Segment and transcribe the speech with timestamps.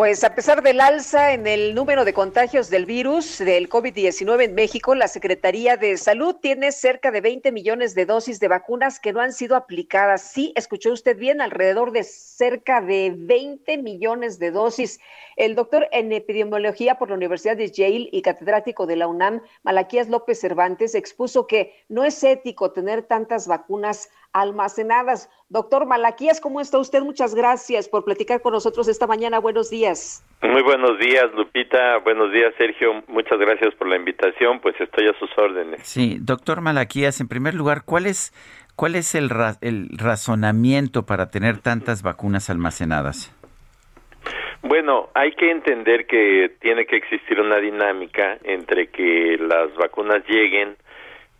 [0.00, 4.54] Pues a pesar del alza en el número de contagios del virus del COVID-19 en
[4.54, 9.12] México, la Secretaría de Salud tiene cerca de 20 millones de dosis de vacunas que
[9.12, 10.22] no han sido aplicadas.
[10.22, 15.00] Sí, escuchó usted bien, alrededor de cerca de 20 millones de dosis.
[15.36, 20.08] El doctor en epidemiología por la Universidad de Yale y catedrático de la UNAM, Malaquías
[20.08, 25.28] López Cervantes, expuso que no es ético tener tantas vacunas almacenadas.
[25.48, 27.02] Doctor Malaquías, ¿cómo está usted?
[27.02, 29.38] Muchas gracias por platicar con nosotros esta mañana.
[29.40, 30.24] Buenos días.
[30.42, 31.98] Muy buenos días, Lupita.
[31.98, 33.02] Buenos días, Sergio.
[33.08, 34.60] Muchas gracias por la invitación.
[34.60, 35.82] Pues estoy a sus órdenes.
[35.82, 38.32] Sí, doctor Malaquías, en primer lugar, ¿cuál es,
[38.76, 43.34] cuál es el, ra el razonamiento para tener tantas vacunas almacenadas?
[44.62, 50.76] Bueno, hay que entender que tiene que existir una dinámica entre que las vacunas lleguen,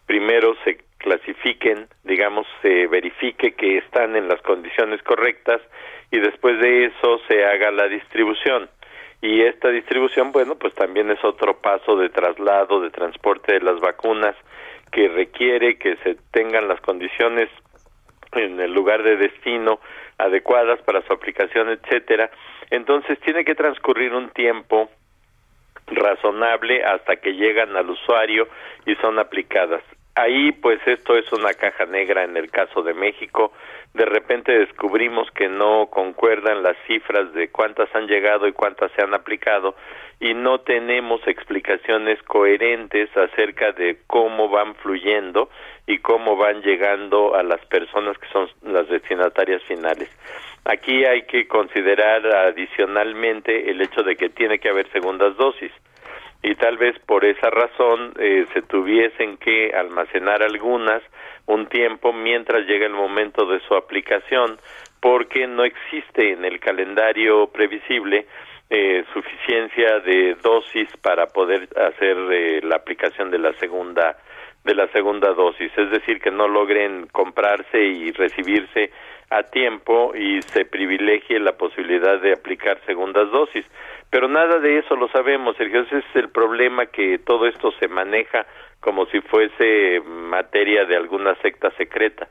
[0.06, 5.60] primero se clasifiquen, digamos, se verifique que están en las condiciones correctas
[6.10, 8.68] y después de eso se haga la distribución.
[9.22, 13.80] Y esta distribución, bueno, pues también es otro paso de traslado, de transporte de las
[13.80, 14.36] vacunas
[14.92, 17.48] que requiere que se tengan las condiciones
[18.32, 19.80] en el lugar de destino
[20.18, 22.30] adecuadas para su aplicación, etcétera.
[22.70, 24.90] Entonces tiene que transcurrir un tiempo
[25.86, 28.48] razonable hasta que llegan al usuario
[28.86, 29.82] y son aplicadas.
[30.14, 33.52] Ahí pues esto es una caja negra en el caso de México.
[33.94, 39.02] De repente descubrimos que no concuerdan las cifras de cuántas han llegado y cuántas se
[39.02, 39.74] han aplicado
[40.20, 45.48] y no tenemos explicaciones coherentes acerca de cómo van fluyendo
[45.86, 50.10] y cómo van llegando a las personas que son las destinatarias finales.
[50.64, 55.72] Aquí hay que considerar adicionalmente el hecho de que tiene que haber segundas dosis
[56.42, 61.02] y tal vez por esa razón eh, se tuviesen que almacenar algunas
[61.46, 64.58] un tiempo mientras llega el momento de su aplicación
[65.00, 68.26] porque no existe en el calendario previsible
[68.70, 74.16] eh, suficiencia de dosis para poder hacer eh, la aplicación de la segunda
[74.62, 78.90] de la segunda dosis, es decir, que no logren comprarse y recibirse
[79.30, 83.64] a tiempo y se privilegie la posibilidad de aplicar segundas dosis.
[84.10, 85.82] Pero nada de eso lo sabemos, Sergio.
[85.82, 88.44] Ese es el problema que todo esto se maneja
[88.80, 92.28] como si fuese materia de alguna secta secreta.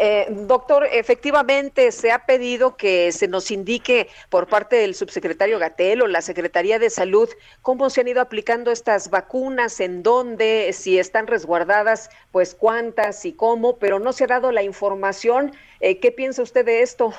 [0.00, 6.02] Eh, doctor, efectivamente se ha pedido que se nos indique por parte del subsecretario Gatel
[6.02, 7.28] o la Secretaría de Salud
[7.62, 13.34] cómo se han ido aplicando estas vacunas, en dónde, si están resguardadas, pues cuántas y
[13.34, 15.50] cómo, pero no se ha dado la información.
[15.80, 17.12] Eh, ¿Qué piensa usted de esto?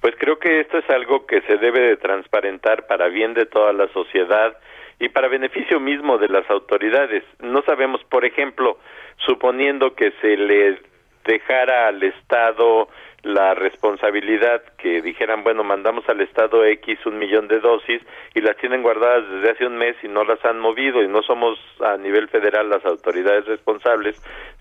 [0.00, 3.72] Pues creo que esto es algo que se debe de transparentar para bien de toda
[3.72, 4.56] la sociedad
[5.00, 7.24] y para beneficio mismo de las autoridades.
[7.40, 8.78] No sabemos, por ejemplo,
[9.26, 10.89] suponiendo que se le
[11.24, 12.88] dejara al Estado
[13.22, 18.00] la responsabilidad que dijeran, bueno, mandamos al Estado X un millón de dosis
[18.34, 21.22] y las tienen guardadas desde hace un mes y no las han movido y no
[21.22, 24.16] somos a nivel federal las autoridades responsables,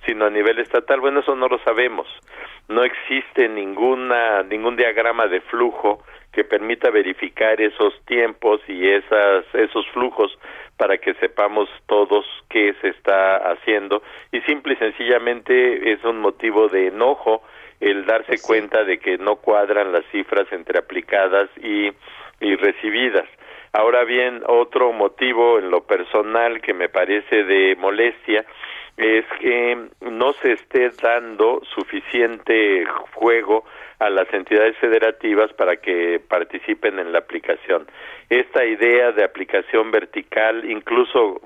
[0.06, 1.00] sino a nivel estatal.
[1.00, 2.08] Bueno, eso no lo sabemos.
[2.68, 6.04] No existe ninguna ningún diagrama de flujo
[6.40, 10.32] que permita verificar esos tiempos y esas esos flujos
[10.78, 14.02] para que sepamos todos qué se está haciendo
[14.32, 17.44] y simple y sencillamente es un motivo de enojo
[17.82, 21.92] el darse cuenta de que no cuadran las cifras entre aplicadas y,
[22.40, 23.28] y recibidas.
[23.74, 28.46] Ahora bien, otro motivo en lo personal que me parece de molestia
[29.00, 33.64] es que no se esté dando suficiente juego
[34.00, 37.88] a las entidades federativas para que participen en la aplicación.
[38.30, 41.40] Esta idea de aplicación vertical, incluso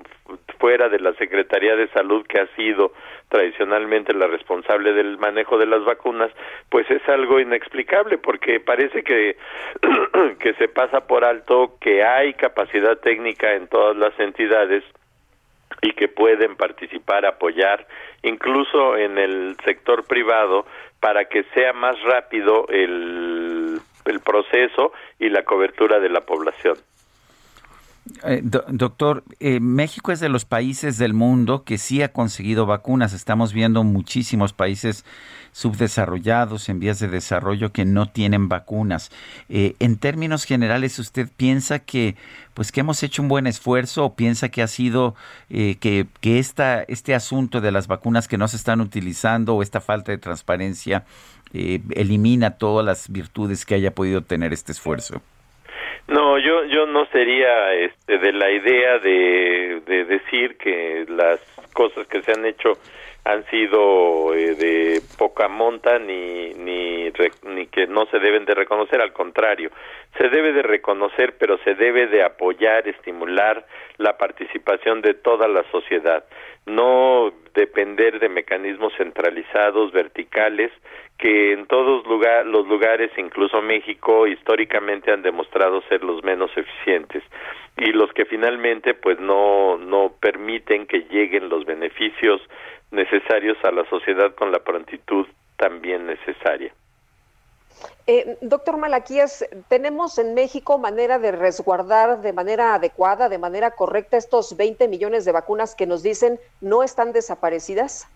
[0.58, 2.92] fuera de la Secretaría de Salud, que ha sido
[3.28, 6.32] tradicionalmente la responsable del manejo de las vacunas,
[6.70, 9.36] pues es algo inexplicable porque parece que,
[10.40, 14.82] que se pasa por alto que hay capacidad técnica en todas las entidades
[15.84, 17.86] y que pueden participar, apoyar,
[18.22, 20.64] incluso en el sector privado,
[20.98, 26.78] para que sea más rápido el, el proceso y la cobertura de la población.
[28.22, 33.14] Eh, doctor, eh, México es de los países del mundo que sí ha conseguido vacunas.
[33.14, 35.06] Estamos viendo muchísimos países
[35.52, 39.10] subdesarrollados, en vías de desarrollo, que no tienen vacunas.
[39.48, 42.16] Eh, en términos generales, ¿usted piensa que,
[42.52, 45.14] pues, que hemos hecho un buen esfuerzo o piensa que ha sido
[45.48, 49.80] que, que esta, este asunto de las vacunas que no se están utilizando o esta
[49.80, 51.04] falta de transparencia
[51.52, 55.22] elimina todas las virtudes que haya podido tener este esfuerzo?
[56.06, 61.40] No, yo yo no sería este, de la idea de, de decir que las
[61.72, 62.78] cosas que se han hecho
[63.24, 67.10] han sido eh, de poca monta ni, ni,
[67.44, 69.70] ni que no se deben de reconocer, al contrario,
[70.18, 73.64] se debe de reconocer, pero se debe de apoyar, estimular
[73.96, 76.24] la participación de toda la sociedad,
[76.66, 80.70] no depender de mecanismos centralizados, verticales,
[81.18, 87.22] que en todos los lugares, incluso México, históricamente han demostrado ser los menos eficientes
[87.76, 92.40] y los que finalmente pues no no permiten que lleguen los beneficios
[92.90, 95.26] necesarios a la sociedad con la prontitud
[95.56, 96.72] también necesaria.
[98.06, 104.16] Eh, doctor Malaquías, ¿tenemos en México manera de resguardar de manera adecuada, de manera correcta
[104.16, 108.08] estos 20 millones de vacunas que nos dicen no están desaparecidas?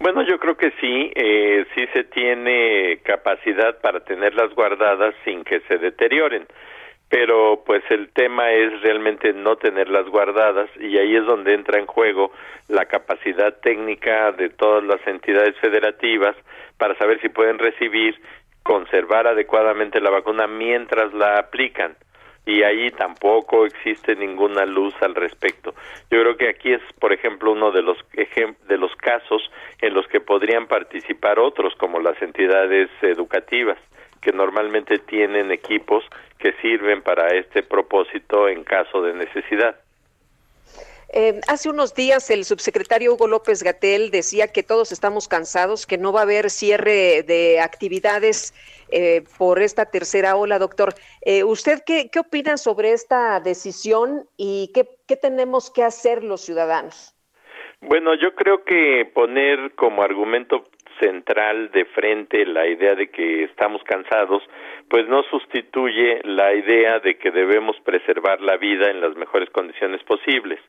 [0.00, 5.60] Bueno, yo creo que sí, eh, sí se tiene capacidad para tenerlas guardadas sin que
[5.62, 6.46] se deterioren,
[7.08, 11.86] pero pues el tema es realmente no tenerlas guardadas y ahí es donde entra en
[11.86, 12.30] juego
[12.68, 16.36] la capacidad técnica de todas las entidades federativas
[16.76, 18.20] para saber si pueden recibir,
[18.62, 21.96] conservar adecuadamente la vacuna mientras la aplican
[22.48, 25.74] y ahí tampoco existe ninguna luz al respecto.
[26.10, 27.98] Yo creo que aquí es, por ejemplo, uno de los
[28.66, 29.42] de los casos
[29.82, 33.76] en los que podrían participar otros, como las entidades educativas,
[34.22, 36.02] que normalmente tienen equipos
[36.38, 39.76] que sirven para este propósito en caso de necesidad.
[41.10, 45.96] Eh, hace unos días el subsecretario Hugo López Gatel decía que todos estamos cansados, que
[45.96, 48.52] no va a haber cierre de actividades
[48.90, 50.92] eh, por esta tercera ola, doctor.
[51.22, 56.42] Eh, ¿Usted qué, qué opina sobre esta decisión y qué, qué tenemos que hacer los
[56.42, 57.14] ciudadanos?
[57.80, 60.64] Bueno, yo creo que poner como argumento
[61.00, 64.42] central de frente la idea de que estamos cansados,
[64.90, 70.02] pues no sustituye la idea de que debemos preservar la vida en las mejores condiciones
[70.02, 70.60] posibles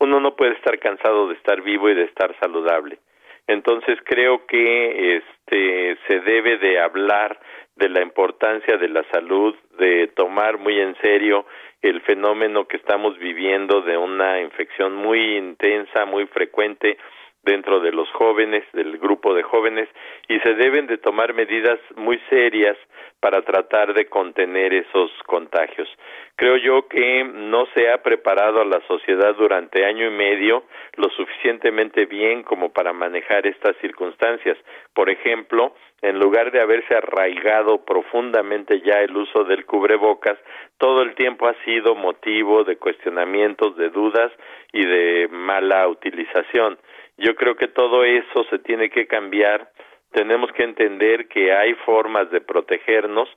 [0.00, 2.98] uno no puede estar cansado de estar vivo y de estar saludable.
[3.46, 7.40] Entonces creo que este se debe de hablar
[7.76, 11.46] de la importancia de la salud, de tomar muy en serio
[11.80, 16.98] el fenómeno que estamos viviendo de una infección muy intensa, muy frecuente
[17.42, 19.88] dentro de los jóvenes, del grupo de jóvenes,
[20.28, 22.76] y se deben de tomar medidas muy serias
[23.20, 25.88] para tratar de contener esos contagios.
[26.36, 30.64] Creo yo que no se ha preparado a la sociedad durante año y medio
[30.96, 34.56] lo suficientemente bien como para manejar estas circunstancias.
[34.94, 40.38] Por ejemplo, en lugar de haberse arraigado profundamente ya el uso del cubrebocas,
[40.78, 44.30] todo el tiempo ha sido motivo de cuestionamientos, de dudas
[44.72, 46.78] y de mala utilización.
[47.18, 49.70] Yo creo que todo eso se tiene que cambiar
[50.12, 53.28] tenemos que entender que hay formas de protegernos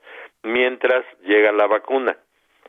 [0.42, 2.16] mientras llega la vacuna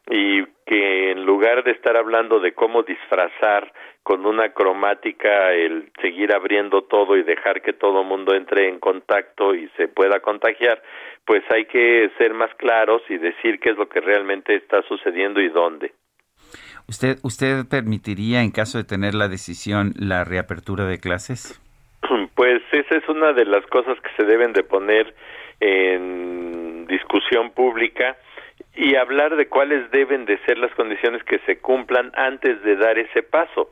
[0.10, 3.72] y que en lugar de estar hablando de cómo disfrazar
[4.04, 9.56] con una cromática el seguir abriendo todo y dejar que todo mundo entre en contacto
[9.56, 10.82] y se pueda contagiar,
[11.26, 15.40] pues hay que ser más claros y decir qué es lo que realmente está sucediendo
[15.40, 15.94] y dónde.
[16.88, 21.60] ¿Usted, usted permitiría, en caso de tener la decisión, la reapertura de clases?
[22.36, 25.14] Pues esa es una de las cosas que se deben de poner
[25.60, 28.18] en discusión pública
[28.76, 32.98] y hablar de cuáles deben de ser las condiciones que se cumplan antes de dar
[32.98, 33.70] ese paso.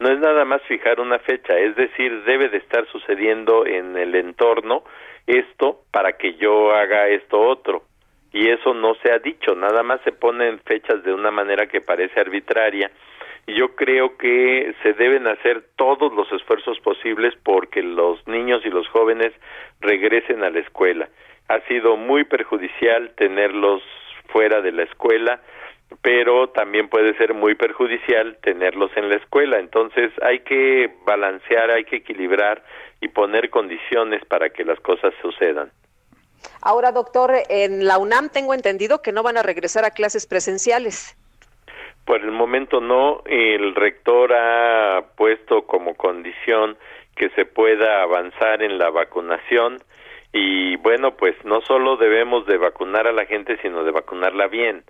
[0.00, 4.14] No es nada más fijar una fecha, es decir, debe de estar sucediendo en el
[4.14, 4.82] entorno
[5.26, 7.84] esto para que yo haga esto otro.
[8.32, 11.80] Y eso no se ha dicho, nada más se ponen fechas de una manera que
[11.80, 12.90] parece arbitraria
[13.46, 18.88] yo creo que se deben hacer todos los esfuerzos posibles porque los niños y los
[18.88, 19.32] jóvenes
[19.80, 21.08] regresen a la escuela.
[21.48, 23.82] Ha sido muy perjudicial tenerlos
[24.28, 25.40] fuera de la escuela,
[26.02, 29.58] pero también puede ser muy perjudicial tenerlos en la escuela.
[29.58, 32.62] Entonces hay que balancear, hay que equilibrar
[33.00, 35.72] y poner condiciones para que las cosas sucedan.
[36.62, 41.16] Ahora, doctor, en la UNAM tengo entendido que no van a regresar a clases presenciales.
[42.04, 46.76] Por el momento no, el rector ha puesto como condición
[47.14, 49.78] que se pueda avanzar en la vacunación
[50.32, 54.84] y bueno, pues no solo debemos de vacunar a la gente, sino de vacunarla bien.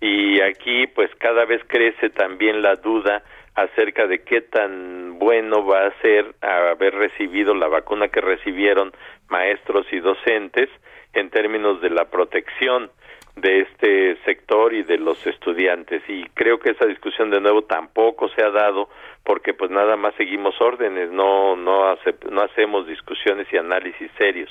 [0.00, 3.22] y aquí pues cada vez crece también la duda
[3.54, 8.92] acerca de qué tan bueno va a ser haber recibido la vacuna que recibieron
[9.28, 10.68] maestros y docentes
[11.16, 12.90] en términos de la protección
[13.36, 18.28] de este sector y de los estudiantes y creo que esa discusión de nuevo tampoco
[18.30, 18.88] se ha dado
[19.24, 21.94] porque pues nada más seguimos órdenes no no
[22.30, 24.50] no hacemos discusiones y análisis serios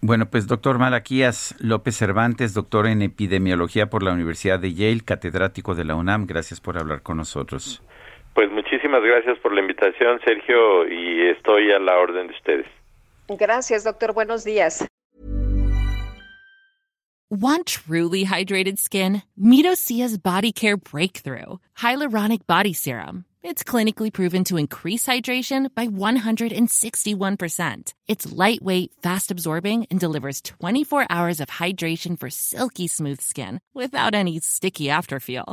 [0.00, 5.74] Bueno, pues doctor Malaquías López Cervantes, doctor en epidemiología por la Universidad de Yale, catedrático
[5.74, 7.82] de la UNAM, gracias por hablar con nosotros.
[8.32, 12.77] Pues muchísimas gracias por la invitación, Sergio, y estoy a la orden de ustedes.
[13.28, 14.12] Gracias, doctor.
[14.12, 14.86] Buenos días.
[17.30, 19.22] Want truly hydrated skin?
[19.38, 23.26] Midosia's Body Care Breakthrough Hyaluronic Body Serum.
[23.42, 27.92] It's clinically proven to increase hydration by 161%.
[28.08, 34.14] It's lightweight, fast absorbing, and delivers 24 hours of hydration for silky smooth skin without
[34.14, 35.52] any sticky afterfeel.